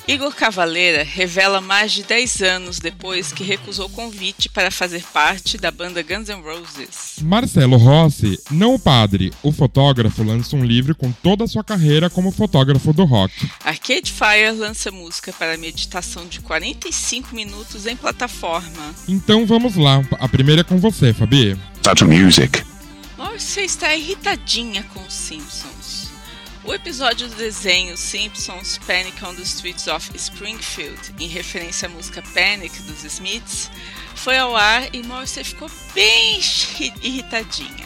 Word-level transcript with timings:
Igor 0.08 0.36
Cavaleira 0.36 1.04
revela 1.04 1.60
mais 1.60 1.92
de 1.92 2.04
10 2.04 2.42
anos 2.44 2.80
depois 2.80 3.32
que 3.32 3.44
recusou 3.44 3.90
convite 3.90 4.48
para 4.48 4.70
fazer 4.70 5.04
parte 5.12 5.58
da 5.58 5.72
banda 5.72 6.04
Guns 6.04 6.30
N' 6.30 6.44
Roses. 6.44 7.16
Marcelo 7.22 7.76
Rossi, 7.78 8.40
não 8.52 8.76
o 8.76 8.80
padre, 8.80 9.34
o 9.42 9.52
fotógrafo, 9.52 10.22
lança 10.22 10.56
um 10.56 10.64
livro 10.64 10.94
com 10.94 11.12
toda 11.12 11.46
a 11.46 11.48
sua 11.48 11.64
carreira 11.64 12.08
como 12.08 12.32
fotógrafo 12.32 12.94
do 12.94 13.04
rock. 13.04 13.50
Arcade 13.64 14.12
Fire 14.12 14.52
lança 14.56 14.92
música 14.92 15.34
para 15.34 15.58
meditação 15.58 16.28
de 16.28 16.40
45 16.40 17.36
minutos 17.36 17.88
em 17.88 17.96
plataforma. 17.96 18.94
Então 19.08 19.44
vamos 19.48 19.76
lá, 19.76 20.04
a 20.20 20.28
primeira 20.28 20.62
é 20.62 20.64
com 20.64 20.78
você, 20.78 21.14
Fabi. 21.14 21.58
Data 21.82 22.06
Music. 22.06 22.64
Você 23.18 23.62
está 23.62 23.94
irritadinha 23.94 24.84
com 24.94 25.02
os 25.02 25.14
Simpsons. 25.14 25.75
O 26.68 26.74
episódio 26.74 27.30
do 27.30 27.36
desenho 27.36 27.96
Simpsons 27.96 28.80
Panic 28.88 29.24
on 29.24 29.36
the 29.36 29.44
Streets 29.44 29.86
of 29.86 30.10
Springfield, 30.16 31.14
em 31.20 31.28
referência 31.28 31.88
à 31.88 31.90
música 31.90 32.24
Panic 32.34 32.82
dos 32.82 33.04
Smiths, 33.04 33.70
foi 34.16 34.36
ao 34.36 34.56
ar 34.56 34.94
e 34.94 35.04
Morrissey 35.04 35.44
ficou 35.44 35.70
bem 35.94 36.40
irritadinha. 37.04 37.86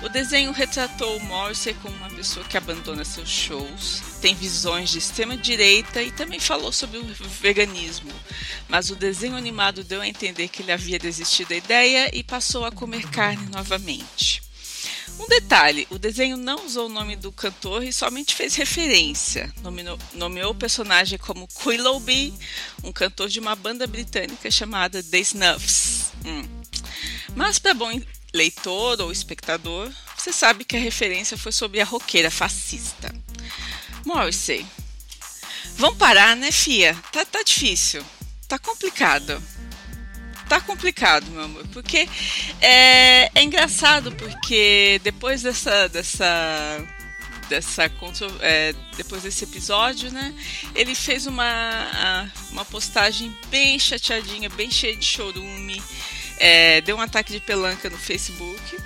O 0.00 0.08
desenho 0.08 0.52
retratou 0.52 1.18
Morrissey 1.24 1.74
como 1.74 1.96
uma 1.96 2.10
pessoa 2.10 2.46
que 2.46 2.56
abandona 2.56 3.04
seus 3.04 3.28
shows, 3.28 4.00
tem 4.20 4.32
visões 4.32 4.90
de 4.90 4.98
extrema 4.98 5.36
direita 5.36 6.00
e 6.00 6.12
também 6.12 6.38
falou 6.38 6.70
sobre 6.70 6.98
o 6.98 7.04
veganismo. 7.40 8.12
Mas 8.68 8.90
o 8.90 8.96
desenho 8.96 9.34
animado 9.34 9.82
deu 9.82 10.00
a 10.00 10.06
entender 10.06 10.46
que 10.46 10.62
ele 10.62 10.70
havia 10.70 11.00
desistido 11.00 11.48
da 11.48 11.56
ideia 11.56 12.16
e 12.16 12.22
passou 12.22 12.64
a 12.64 12.70
comer 12.70 13.10
carne 13.10 13.48
novamente. 13.50 14.43
Um 15.18 15.26
detalhe: 15.28 15.86
o 15.90 15.98
desenho 15.98 16.36
não 16.36 16.66
usou 16.66 16.86
o 16.86 16.92
nome 16.92 17.16
do 17.16 17.30
cantor 17.30 17.84
e 17.84 17.92
somente 17.92 18.34
fez 18.34 18.54
referência. 18.54 19.52
Nomeou, 20.12 20.50
o 20.50 20.54
personagem 20.54 21.18
como 21.18 21.48
Quilloughby, 21.48 22.34
um 22.82 22.92
cantor 22.92 23.28
de 23.28 23.40
uma 23.40 23.54
banda 23.54 23.86
britânica 23.86 24.50
chamada 24.50 25.02
The 25.02 25.18
Snuffs. 25.18 26.12
Hum. 26.24 26.42
Mas, 27.36 27.58
para 27.58 27.74
bom 27.74 27.90
leitor 28.32 29.00
ou 29.00 29.12
espectador, 29.12 29.90
você 30.16 30.32
sabe 30.32 30.64
que 30.64 30.76
a 30.76 30.80
referência 30.80 31.36
foi 31.36 31.52
sobre 31.52 31.80
a 31.80 31.84
roqueira 31.84 32.30
fascista. 32.30 33.14
Morrissey. 34.04 34.66
Vamos 35.76 35.98
parar, 35.98 36.36
né, 36.36 36.52
Fia? 36.52 36.94
Tá, 37.12 37.24
tá 37.24 37.42
difícil. 37.42 38.04
Tá 38.46 38.58
complicado 38.58 39.42
tá 40.48 40.60
complicado, 40.60 41.30
meu 41.30 41.44
amor, 41.44 41.66
porque 41.72 42.08
é, 42.60 43.30
é 43.34 43.42
engraçado 43.42 44.12
porque 44.12 45.00
depois 45.02 45.42
dessa 45.42 45.88
dessa 45.88 46.84
dessa 47.48 47.90
é, 48.40 48.74
depois 48.96 49.22
desse 49.22 49.44
episódio, 49.44 50.10
né? 50.10 50.34
Ele 50.74 50.94
fez 50.94 51.26
uma 51.26 52.30
uma 52.50 52.64
postagem 52.64 53.34
bem 53.50 53.78
chateadinha, 53.78 54.48
bem 54.50 54.70
cheia 54.70 54.96
de 54.96 55.04
chorume, 55.04 55.82
é, 56.44 56.82
deu 56.82 56.98
um 56.98 57.00
ataque 57.00 57.32
de 57.32 57.40
pelanca 57.40 57.88
no 57.88 57.96
Facebook 57.96 58.76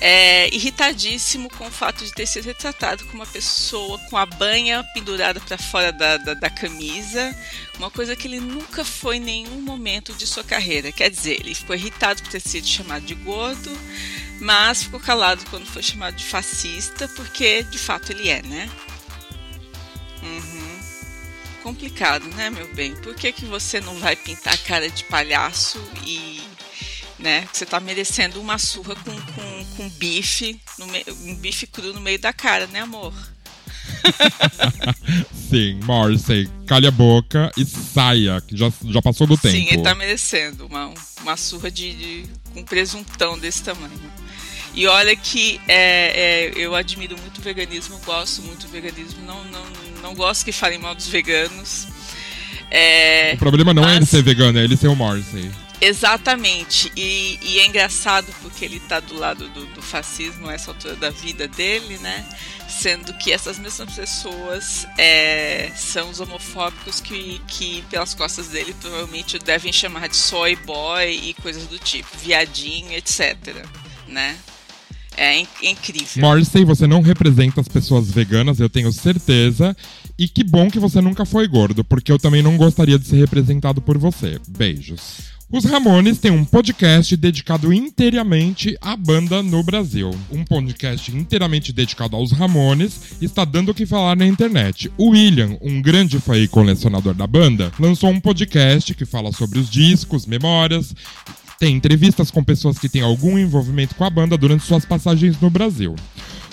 é, 0.00 0.48
irritadíssimo 0.54 1.50
com 1.50 1.66
o 1.66 1.70
fato 1.70 2.02
de 2.02 2.10
ter 2.14 2.24
sido 2.24 2.46
retratado 2.46 3.04
como 3.04 3.16
uma 3.16 3.26
pessoa 3.26 3.98
com 4.08 4.16
a 4.16 4.24
banha 4.24 4.82
pendurada 4.94 5.38
para 5.38 5.58
fora 5.58 5.92
da, 5.92 6.16
da, 6.16 6.32
da, 6.32 6.48
camisa, 6.48 7.36
uma 7.76 7.90
coisa 7.90 8.16
que 8.16 8.26
ele 8.26 8.40
nunca 8.40 8.86
foi 8.86 9.18
em 9.18 9.20
nenhum 9.20 9.60
momento 9.60 10.14
de 10.14 10.26
sua 10.26 10.42
carreira. 10.42 10.90
Quer 10.90 11.10
dizer, 11.10 11.40
ele 11.40 11.54
ficou 11.54 11.76
irritado 11.76 12.22
por 12.22 12.30
ter 12.30 12.40
sido 12.40 12.66
chamado 12.66 13.04
de 13.04 13.14
gordo, 13.14 13.70
mas 14.40 14.84
ficou 14.84 14.98
calado 14.98 15.44
quando 15.50 15.66
foi 15.66 15.82
chamado 15.82 16.16
de 16.16 16.24
fascista, 16.24 17.06
porque 17.08 17.64
de 17.64 17.78
fato 17.78 18.12
ele 18.12 18.30
é, 18.30 18.40
né? 18.40 18.70
Uhum. 20.22 20.78
Complicado, 21.62 22.26
né, 22.28 22.48
meu 22.48 22.66
bem? 22.74 22.96
Por 22.96 23.14
que, 23.14 23.30
que 23.30 23.44
você 23.44 23.78
não 23.78 23.94
vai 23.98 24.16
pintar 24.16 24.54
a 24.54 24.58
cara 24.58 24.88
de 24.88 25.04
palhaço 25.04 25.78
e 26.06 26.53
né? 27.24 27.48
Você 27.50 27.64
tá 27.64 27.80
merecendo 27.80 28.38
uma 28.38 28.58
surra 28.58 28.94
com, 28.96 29.10
com, 29.10 29.64
com 29.76 29.88
bife, 29.88 30.60
um 31.22 31.34
bife 31.36 31.66
cru 31.66 31.94
no 31.94 32.00
meio 32.00 32.18
da 32.18 32.34
cara, 32.34 32.66
né, 32.66 32.80
amor? 32.80 33.14
Sim, 35.48 35.80
Morrissey, 35.84 36.50
calha 36.66 36.88
a 36.88 36.92
boca 36.92 37.50
e 37.56 37.64
saia, 37.64 38.42
que 38.42 38.54
já, 38.54 38.70
já 38.84 39.00
passou 39.00 39.26
do 39.26 39.38
tempo. 39.38 39.56
Sim, 39.56 39.68
ele 39.70 39.82
tá 39.82 39.94
merecendo 39.94 40.66
uma, 40.66 40.92
uma 41.22 41.36
surra 41.38 41.70
de, 41.70 41.94
de 41.94 42.24
com 42.52 42.62
presuntão 42.62 43.38
desse 43.38 43.62
tamanho. 43.62 44.12
E 44.74 44.86
olha 44.86 45.16
que 45.16 45.58
é, 45.66 46.50
é, 46.50 46.52
eu 46.56 46.74
admiro 46.74 47.16
muito 47.18 47.38
o 47.38 47.42
veganismo, 47.42 47.98
gosto 48.04 48.42
muito 48.42 48.66
do 48.66 48.68
veganismo, 48.68 49.24
não, 49.24 49.42
não, 49.44 49.64
não 50.02 50.14
gosto 50.14 50.44
que 50.44 50.52
falem 50.52 50.78
mal 50.78 50.94
dos 50.94 51.08
veganos. 51.08 51.86
É, 52.70 53.32
o 53.34 53.38
problema 53.38 53.72
não 53.72 53.82
mas... 53.82 53.92
é 53.92 53.96
ele 53.96 54.06
ser 54.06 54.22
vegano, 54.22 54.58
é 54.58 54.64
ele 54.64 54.76
ser 54.76 54.88
o 54.88 54.96
Morrissey. 54.96 55.50
Exatamente. 55.84 56.90
E, 56.96 57.38
e, 57.42 57.58
é 57.58 57.66
engraçado 57.66 58.32
porque 58.40 58.64
ele 58.64 58.78
está 58.78 59.00
do 59.00 59.18
lado 59.18 59.46
do, 59.50 59.66
do, 59.66 59.82
fascismo 59.82 60.46
nessa 60.46 60.70
altura 60.70 60.96
da 60.96 61.10
vida 61.10 61.46
dele, 61.46 61.98
né? 61.98 62.24
Sendo 62.66 63.12
que 63.14 63.30
essas 63.30 63.58
mesmas 63.58 63.94
pessoas 63.94 64.86
é, 64.96 65.70
são 65.76 66.08
os 66.08 66.20
homofóbicos 66.20 67.00
que, 67.00 67.38
que, 67.46 67.84
pelas 67.90 68.14
costas 68.14 68.48
dele, 68.48 68.74
provavelmente 68.80 69.38
devem 69.38 69.74
chamar 69.74 70.08
de 70.08 70.16
soy 70.16 70.56
boy 70.56 71.10
e 71.10 71.34
coisas 71.34 71.66
do 71.66 71.78
tipo, 71.78 72.08
viadinho, 72.16 72.92
etc. 72.92 73.36
Né? 74.08 74.38
É, 75.18 75.36
é 75.38 75.70
incrível. 75.70 76.22
Morrissey, 76.22 76.64
você 76.64 76.86
não 76.86 77.02
representa 77.02 77.60
as 77.60 77.68
pessoas 77.68 78.10
veganas, 78.10 78.58
eu 78.58 78.70
tenho 78.70 78.90
certeza. 78.90 79.76
E 80.18 80.28
que 80.28 80.42
bom 80.42 80.70
que 80.70 80.78
você 80.78 81.00
nunca 81.00 81.26
foi 81.26 81.46
gordo, 81.46 81.84
porque 81.84 82.10
eu 82.10 82.18
também 82.18 82.42
não 82.42 82.56
gostaria 82.56 82.98
de 82.98 83.06
ser 83.06 83.16
representado 83.16 83.82
por 83.82 83.98
você. 83.98 84.40
Beijos. 84.48 85.33
Os 85.54 85.64
Ramones 85.66 86.18
têm 86.18 86.32
um 86.32 86.44
podcast 86.44 87.16
dedicado 87.16 87.72
inteiramente 87.72 88.76
à 88.80 88.96
banda 88.96 89.40
no 89.40 89.62
Brasil. 89.62 90.10
Um 90.28 90.42
podcast 90.42 91.16
inteiramente 91.16 91.72
dedicado 91.72 92.16
aos 92.16 92.32
Ramones 92.32 93.22
está 93.22 93.44
dando 93.44 93.68
o 93.68 93.74
que 93.74 93.86
falar 93.86 94.16
na 94.16 94.26
internet. 94.26 94.90
O 94.98 95.10
William, 95.10 95.56
um 95.62 95.80
grande 95.80 96.18
fã 96.18 96.36
e 96.36 96.48
colecionador 96.48 97.14
da 97.14 97.24
banda, 97.28 97.72
lançou 97.78 98.10
um 98.10 98.18
podcast 98.18 98.92
que 98.96 99.04
fala 99.04 99.30
sobre 99.30 99.60
os 99.60 99.70
discos, 99.70 100.26
memórias 100.26 100.92
tem 101.60 101.76
entrevistas 101.76 102.32
com 102.32 102.42
pessoas 102.42 102.76
que 102.76 102.88
têm 102.88 103.02
algum 103.02 103.38
envolvimento 103.38 103.94
com 103.94 104.02
a 104.02 104.10
banda 104.10 104.36
durante 104.36 104.64
suas 104.64 104.84
passagens 104.84 105.40
no 105.40 105.50
Brasil. 105.50 105.94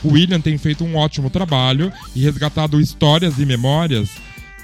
O 0.03 0.09
William 0.09 0.39
tem 0.39 0.59
feito 0.59 0.83
um 0.83 0.95
ótimo 0.95 1.31
trabalho 1.31 1.92
e 2.15 2.21
resgatado 2.21 2.80
histórias 2.80 3.39
e 3.39 3.48
memórias 3.48 4.12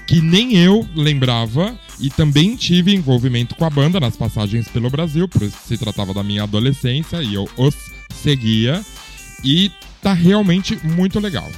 que 0.06 0.20
nem 0.20 0.56
eu 0.56 0.88
lembrava 0.94 1.76
e 2.00 2.10
também 2.10 2.56
tive 2.56 2.94
envolvimento 2.94 3.54
com 3.54 3.64
a 3.64 3.70
banda 3.70 3.98
nas 3.98 4.16
passagens 4.16 4.68
pelo 4.68 4.90
Brasil, 4.90 5.28
por 5.28 5.42
se 5.50 5.76
tratava 5.76 6.14
da 6.14 6.22
minha 6.22 6.44
adolescência 6.44 7.22
e 7.22 7.34
eu 7.34 7.48
os 7.56 7.74
seguia 8.14 8.84
e 9.44 9.70
tá 10.02 10.12
realmente 10.12 10.78
muito 10.84 11.18
legal. 11.20 11.50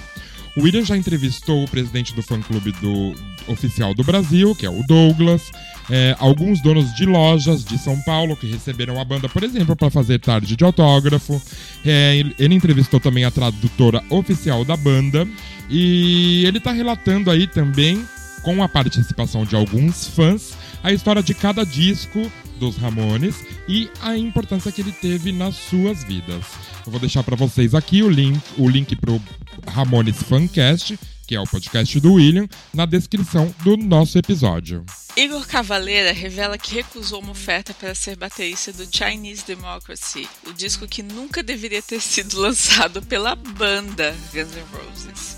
O 0.56 0.62
William 0.62 0.84
já 0.84 0.96
entrevistou 0.96 1.62
o 1.62 1.68
presidente 1.68 2.14
do 2.14 2.22
fã-clube 2.22 2.72
do 2.72 3.14
oficial 3.46 3.94
do 3.94 4.02
Brasil, 4.02 4.54
que 4.54 4.66
é 4.66 4.70
o 4.70 4.82
Douglas, 4.82 5.50
é, 5.88 6.16
alguns 6.18 6.60
donos 6.60 6.92
de 6.94 7.06
lojas 7.06 7.64
de 7.64 7.78
São 7.78 8.00
Paulo 8.02 8.36
que 8.36 8.46
receberam 8.46 9.00
a 9.00 9.04
banda, 9.04 9.28
por 9.28 9.42
exemplo, 9.42 9.76
para 9.76 9.90
fazer 9.90 10.18
tarde 10.18 10.56
de 10.56 10.64
autógrafo. 10.64 11.40
É, 11.84 12.16
ele, 12.16 12.34
ele 12.38 12.54
entrevistou 12.54 12.98
também 12.98 13.24
a 13.24 13.30
tradutora 13.30 14.02
oficial 14.10 14.64
da 14.64 14.76
banda 14.76 15.26
e 15.68 16.44
ele 16.44 16.58
está 16.58 16.72
relatando 16.72 17.30
aí 17.30 17.46
também, 17.46 18.04
com 18.42 18.62
a 18.62 18.68
participação 18.68 19.44
de 19.44 19.54
alguns 19.54 20.06
fãs, 20.06 20.52
a 20.82 20.92
história 20.92 21.22
de 21.22 21.34
cada 21.34 21.64
disco 21.64 22.30
dos 22.58 22.76
Ramones 22.76 23.36
e 23.66 23.90
a 24.00 24.16
importância 24.16 24.70
que 24.70 24.82
ele 24.82 24.92
teve 24.92 25.32
nas 25.32 25.56
suas 25.56 26.04
vidas. 26.04 26.44
Eu 26.84 26.92
vou 26.92 27.00
deixar 27.00 27.22
para 27.22 27.36
vocês 27.36 27.74
aqui 27.74 28.02
o 28.02 28.08
link, 28.08 28.40
o 28.58 28.68
link 28.68 28.94
pro 28.96 29.20
Ramones 29.66 30.22
Fancast, 30.22 30.98
que 31.26 31.34
é 31.34 31.40
o 31.40 31.46
podcast 31.46 32.00
do 32.00 32.14
William, 32.14 32.48
na 32.74 32.84
descrição 32.84 33.54
do 33.62 33.76
nosso 33.76 34.18
episódio. 34.18 34.84
Igor 35.16 35.46
Cavaleira 35.46 36.12
revela 36.12 36.58
que 36.58 36.74
recusou 36.74 37.20
uma 37.20 37.32
oferta 37.32 37.72
para 37.72 37.94
ser 37.94 38.16
baterista 38.16 38.72
do 38.72 38.86
Chinese 38.90 39.44
Democracy, 39.46 40.28
o 40.46 40.52
disco 40.52 40.88
que 40.88 41.02
nunca 41.02 41.42
deveria 41.42 41.82
ter 41.82 42.00
sido 42.00 42.40
lançado 42.40 43.00
pela 43.02 43.34
banda 43.34 44.14
Guns 44.32 44.54
N' 44.54 44.64
Roses. 44.72 45.36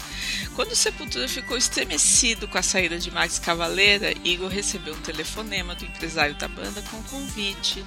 Quando 0.55 0.73
o 0.73 0.77
Sepultura 0.77 1.27
ficou 1.27 1.57
estremecido 1.57 2.47
com 2.47 2.59
a 2.59 2.63
saída 2.63 2.99
de 2.99 3.11
Max 3.11 3.39
Cavaleira, 3.39 4.13
Igor 4.23 4.49
recebeu 4.49 4.93
um 4.95 5.01
telefonema 5.01 5.75
do 5.75 5.85
empresário 5.85 6.35
da 6.35 6.47
banda 6.47 6.83
com 6.91 6.99
um 6.99 7.03
convite, 7.05 7.83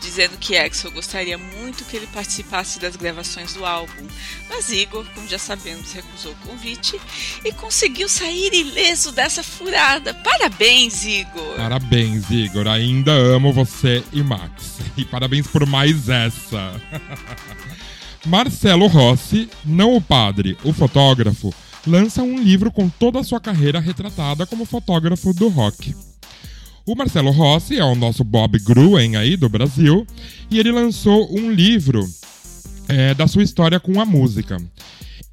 dizendo 0.00 0.36
que 0.36 0.56
Axel 0.56 0.90
gostaria 0.90 1.38
muito 1.38 1.84
que 1.84 1.96
ele 1.96 2.08
participasse 2.08 2.80
das 2.80 2.96
gravações 2.96 3.54
do 3.54 3.64
álbum. 3.64 4.06
Mas 4.48 4.68
Igor, 4.70 5.06
como 5.14 5.28
já 5.28 5.38
sabemos, 5.38 5.92
recusou 5.92 6.32
o 6.32 6.48
convite 6.48 7.00
e 7.44 7.52
conseguiu 7.52 8.08
sair 8.08 8.52
ileso 8.52 9.12
dessa 9.12 9.44
furada. 9.44 10.12
Parabéns, 10.12 11.04
Igor! 11.04 11.56
Parabéns, 11.56 12.28
Igor. 12.30 12.66
Ainda 12.66 13.12
amo 13.12 13.52
você 13.52 14.02
e 14.12 14.24
Max. 14.24 14.78
E 14.96 15.04
parabéns 15.04 15.46
por 15.46 15.64
mais 15.66 16.08
essa. 16.08 16.80
Marcelo 18.26 18.88
Rossi, 18.88 19.48
não 19.64 19.94
o 19.94 20.00
padre, 20.00 20.58
o 20.64 20.72
fotógrafo, 20.72 21.54
lança 21.88 22.22
um 22.22 22.38
livro 22.38 22.70
com 22.70 22.88
toda 22.88 23.18
a 23.18 23.24
sua 23.24 23.40
carreira 23.40 23.80
retratada 23.80 24.46
como 24.46 24.64
fotógrafo 24.64 25.32
do 25.32 25.48
rock. 25.48 25.94
O 26.86 26.94
Marcelo 26.94 27.30
Rossi 27.30 27.78
é 27.78 27.84
o 27.84 27.94
nosso 27.94 28.22
Bob 28.22 28.58
Gruen 28.60 29.16
aí 29.16 29.36
do 29.36 29.48
Brasil 29.48 30.06
e 30.50 30.58
ele 30.58 30.70
lançou 30.70 31.28
um 31.34 31.50
livro 31.50 32.06
é, 32.88 33.14
da 33.14 33.26
sua 33.26 33.42
história 33.42 33.80
com 33.80 34.00
a 34.00 34.06
música. 34.06 34.56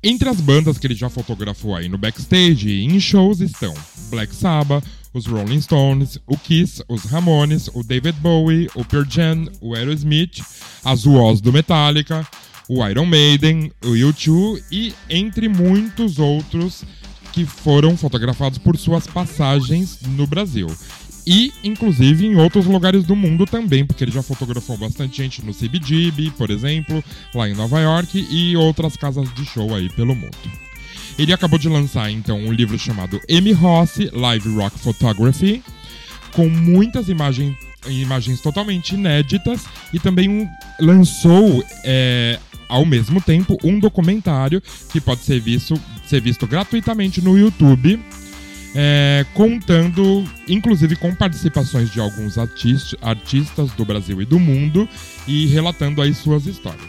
Entre 0.04 0.30
as 0.30 0.40
bandas 0.40 0.78
que 0.78 0.88
ele 0.88 0.96
já 0.96 1.10
fotografou 1.10 1.76
aí 1.76 1.90
no 1.90 1.98
backstage 1.98 2.70
e 2.70 2.86
em 2.86 3.00
shows 3.00 3.40
estão 3.40 3.74
Black 4.10 4.36
Sabbath, 4.36 4.84
os 5.14 5.26
Rolling 5.26 5.62
Stones, 5.62 6.20
o 6.28 6.38
Kiss, 6.38 6.84
os 6.90 7.06
Ramones, 7.06 7.70
o 7.74 7.82
David 7.84 8.20
Bowie, 8.20 8.70
o 8.76 8.84
Pearl 8.84 9.06
Jam, 9.10 9.48
o 9.62 9.74
Aerosmith, 9.74 10.42
as 10.84 11.06
Woz 11.06 11.40
do 11.40 11.54
Metallica, 11.54 12.28
o 12.68 12.86
Iron 12.88 13.06
Maiden, 13.06 13.72
o 13.84 13.90
U2 13.90 14.64
e 14.72 14.94
entre 15.10 15.48
muitos 15.48 16.20
outros 16.20 16.84
que 17.32 17.46
foram 17.46 17.98
fotografados 17.98 18.58
por 18.58 18.78
suas 18.78 19.06
passagens 19.08 20.00
no 20.02 20.26
Brasil. 20.26 20.68
E, 21.28 21.52
inclusive, 21.64 22.26
em 22.26 22.36
outros 22.36 22.66
lugares 22.66 23.04
do 23.04 23.16
mundo 23.16 23.46
também, 23.46 23.86
porque 23.86 24.04
ele 24.04 24.12
já 24.12 24.22
fotografou 24.22 24.78
bastante 24.78 25.18
gente 25.18 25.44
no 25.44 25.54
CBGB, 25.54 26.32
por 26.38 26.52
exemplo, 26.52 27.04
lá 27.34 27.50
em 27.50 27.56
Nova 27.56 27.80
York 27.80 28.28
e 28.30 28.56
outras 28.56 28.96
casas 28.96 29.34
de 29.34 29.44
show 29.44 29.74
aí 29.74 29.90
pelo 29.90 30.16
mundo. 30.16 30.38
Ele 31.18 31.34
acabou 31.34 31.58
de 31.58 31.68
lançar, 31.68 32.12
então, 32.12 32.38
um 32.38 32.52
livro 32.52 32.78
chamado 32.78 33.20
M. 33.28 33.52
Rossi 33.54 34.10
Live 34.14 34.50
Rock 34.50 34.78
Photography, 34.80 35.64
com 36.32 36.48
muitas 36.48 37.10
imagens, 37.10 37.56
imagens 37.88 38.42
totalmente 38.42 38.96
inéditas, 38.96 39.66
e 39.94 40.00
também 40.00 40.50
lançou 40.80 41.64
é, 41.84 42.40
ao 42.68 42.86
mesmo 42.86 43.22
tempo 43.22 43.58
um 43.64 43.80
documentário 43.80 44.62
que 44.92 45.00
pode 45.00 45.22
ser 45.22 45.40
visto, 45.40 45.80
ser 46.08 46.22
visto 46.22 46.46
gratuitamente 46.48 47.22
no 47.22 47.38
YouTube. 47.38 48.00
É, 48.78 49.26
contando, 49.34 50.26
inclusive 50.50 50.98
com 50.98 51.16
participações 51.16 51.90
de 51.90 52.02
alguns 52.02 52.38
artist, 52.38 52.94
artistas 53.02 53.72
do 53.72 53.86
Brasil 53.86 54.22
e 54.22 54.26
do 54.26 54.38
mundo 54.38 54.86
e 55.26 55.46
relatando 55.46 56.02
aí 56.02 56.14
suas 56.14 56.46
histórias. 56.46 56.84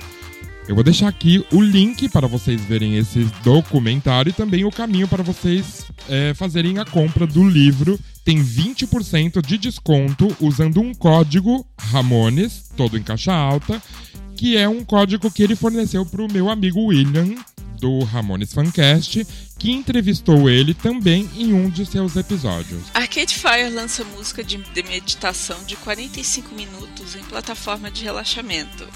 Eu 0.68 0.74
vou 0.74 0.82
deixar 0.82 1.06
aqui 1.06 1.46
o 1.52 1.62
link 1.62 2.08
para 2.08 2.26
vocês 2.26 2.60
verem 2.64 2.96
esse 2.96 3.24
documentário 3.44 4.30
e 4.30 4.32
também 4.32 4.64
o 4.64 4.70
caminho 4.70 5.06
para 5.06 5.22
vocês 5.22 5.86
é, 6.08 6.34
fazerem 6.34 6.78
a 6.78 6.84
compra 6.84 7.24
do 7.24 7.48
livro. 7.48 7.96
Tem 8.26 8.42
20% 8.42 9.40
de 9.40 9.56
desconto 9.56 10.36
usando 10.40 10.80
um 10.80 10.92
código 10.92 11.64
Ramones, 11.78 12.64
todo 12.76 12.98
em 12.98 13.02
caixa 13.02 13.32
alta, 13.32 13.80
que 14.36 14.56
é 14.56 14.68
um 14.68 14.84
código 14.84 15.30
que 15.30 15.44
ele 15.44 15.54
forneceu 15.54 16.04
para 16.04 16.24
o 16.24 16.32
meu 16.32 16.50
amigo 16.50 16.86
William, 16.86 17.36
do 17.78 18.00
Ramones 18.02 18.52
Fancast, 18.52 19.24
que 19.56 19.70
entrevistou 19.70 20.50
ele 20.50 20.74
também 20.74 21.30
em 21.36 21.52
um 21.52 21.70
de 21.70 21.86
seus 21.86 22.16
episódios. 22.16 22.82
Arcade 22.92 23.32
Fire 23.32 23.70
lança 23.70 24.02
música 24.02 24.42
de, 24.42 24.58
meditação 24.82 25.62
de 25.62 25.76
45 25.76 26.52
minutos 26.52 27.14
em 27.14 27.22
plataforma 27.22 27.92
de 27.92 28.02
relaxamento. 28.02 28.88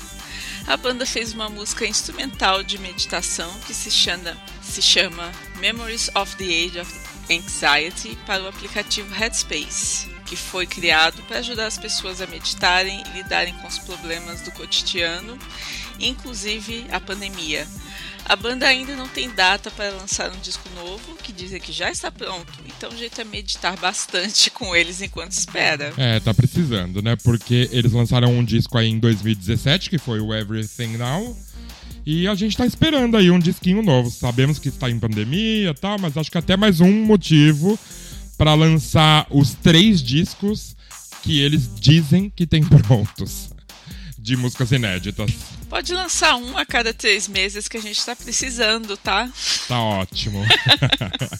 A 0.66 0.76
banda 0.76 1.06
fez 1.06 1.32
uma 1.32 1.48
música 1.48 1.86
instrumental 1.86 2.64
de 2.64 2.78
meditação 2.78 3.48
que 3.64 3.74
se 3.74 3.92
chama, 3.92 4.36
se 4.60 4.82
chama 4.82 5.30
Memories 5.60 6.10
of 6.16 6.34
the 6.34 6.46
Age 6.46 6.80
of 6.80 7.09
Anxiety 7.30 8.18
para 8.26 8.42
o 8.42 8.48
aplicativo 8.48 9.12
Headspace, 9.14 10.08
que 10.26 10.34
foi 10.34 10.66
criado 10.66 11.22
para 11.22 11.38
ajudar 11.38 11.66
as 11.66 11.78
pessoas 11.78 12.20
a 12.20 12.26
meditarem 12.26 13.02
e 13.06 13.18
lidarem 13.18 13.54
com 13.54 13.68
os 13.68 13.78
problemas 13.78 14.40
do 14.40 14.50
cotidiano, 14.50 15.38
inclusive 16.00 16.86
a 16.90 16.98
pandemia. 16.98 17.66
A 18.24 18.36
banda 18.36 18.66
ainda 18.66 18.94
não 18.94 19.08
tem 19.08 19.30
data 19.30 19.70
para 19.70 19.90
lançar 19.90 20.30
um 20.30 20.38
disco 20.40 20.68
novo, 20.74 21.16
que 21.22 21.32
dizem 21.32 21.60
que 21.60 21.72
já 21.72 21.90
está 21.90 22.12
pronto, 22.12 22.52
então 22.66 22.90
o 22.90 22.96
jeito 22.96 23.20
é 23.20 23.24
meditar 23.24 23.76
bastante 23.76 24.50
com 24.50 24.74
eles 24.76 25.00
enquanto 25.00 25.32
espera. 25.32 25.92
É, 25.96 26.20
tá 26.20 26.32
precisando, 26.32 27.02
né? 27.02 27.16
Porque 27.16 27.68
eles 27.72 27.92
lançaram 27.92 28.32
um 28.32 28.44
disco 28.44 28.78
aí 28.78 28.88
em 28.88 28.98
2017, 28.98 29.90
que 29.90 29.98
foi 29.98 30.20
o 30.20 30.34
Everything 30.34 30.96
Now. 30.96 31.36
E 32.12 32.26
a 32.26 32.34
gente 32.34 32.56
tá 32.56 32.66
esperando 32.66 33.16
aí 33.16 33.30
um 33.30 33.38
disquinho 33.38 33.82
novo. 33.82 34.10
Sabemos 34.10 34.58
que 34.58 34.68
está 34.68 34.90
em 34.90 34.98
pandemia 34.98 35.70
e 35.70 35.74
tal, 35.74 35.96
mas 35.96 36.16
acho 36.16 36.28
que 36.28 36.36
até 36.36 36.56
mais 36.56 36.80
um 36.80 37.04
motivo 37.04 37.78
para 38.36 38.52
lançar 38.54 39.28
os 39.30 39.54
três 39.54 40.02
discos 40.02 40.74
que 41.22 41.40
eles 41.40 41.70
dizem 41.78 42.28
que 42.28 42.48
tem 42.48 42.64
prontos 42.66 43.50
de 44.18 44.36
músicas 44.36 44.72
inéditas. 44.72 45.30
Pode 45.68 45.94
lançar 45.94 46.34
um 46.34 46.58
a 46.58 46.66
cada 46.66 46.92
três 46.92 47.28
meses 47.28 47.68
que 47.68 47.76
a 47.76 47.80
gente 47.80 48.04
tá 48.04 48.16
precisando, 48.16 48.96
tá? 48.96 49.30
Tá 49.68 49.80
ótimo. 49.80 50.44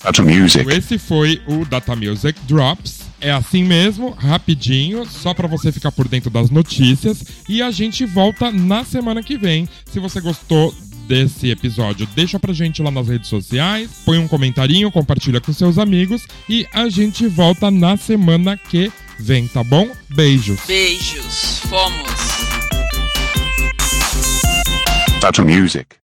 Data 0.04 0.23
Music. 0.23 0.71
Esse 0.71 0.99
foi 0.99 1.42
o 1.49 1.64
Data 1.64 1.97
Music 1.97 2.38
Drops. 2.47 3.00
É 3.20 3.30
assim 3.30 3.62
mesmo, 3.62 4.10
rapidinho, 4.10 5.04
só 5.06 5.34
para 5.34 5.46
você 5.46 5.70
ficar 5.70 5.92
por 5.92 6.08
dentro 6.08 6.30
das 6.30 6.50
notícias. 6.50 7.22
E 7.48 7.60
a 7.60 7.70
gente 7.70 8.06
volta 8.06 8.50
na 8.50 8.82
semana 8.84 9.22
que 9.22 9.36
vem. 9.36 9.68
Se 9.84 10.00
você 10.00 10.20
gostou 10.20 10.74
desse 11.06 11.50
episódio, 11.50 12.06
deixa 12.14 12.38
pra 12.38 12.52
gente 12.52 12.80
lá 12.80 12.90
nas 12.90 13.08
redes 13.08 13.28
sociais, 13.28 13.90
põe 14.04 14.18
um 14.18 14.28
comentarinho, 14.28 14.92
compartilha 14.92 15.40
com 15.40 15.52
seus 15.52 15.76
amigos 15.76 16.22
e 16.48 16.66
a 16.72 16.88
gente 16.88 17.26
volta 17.26 17.68
na 17.68 17.96
semana 17.96 18.56
que 18.56 18.92
vem, 19.18 19.48
tá 19.48 19.64
bom? 19.64 19.88
Beijos. 20.08 20.60
Beijos. 20.66 21.58
Fomos. 21.68 22.10
Data 25.20 25.44
Music. 25.44 26.00